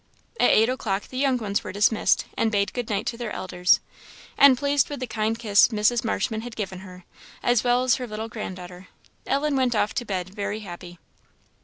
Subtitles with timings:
[0.39, 3.79] At eight o'clock the young ones were dismissed, and bade good night to their elders;
[4.35, 6.03] and, pleased with the kind kiss Mrs.
[6.03, 7.03] Marshman had given her,
[7.43, 8.87] as well as her little granddaughter,
[9.27, 10.97] Ellen went off to bed very happy.